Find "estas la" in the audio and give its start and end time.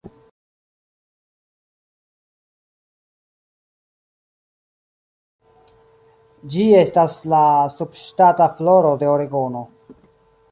6.81-7.47